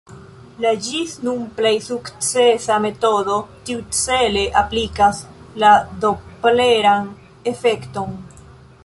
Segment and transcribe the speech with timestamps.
[0.63, 3.35] La ĝis nun plej sukcesa metodo
[3.67, 5.21] tiucele aplikas
[5.65, 5.75] la
[6.07, 7.13] dopleran
[7.53, 8.19] efekton.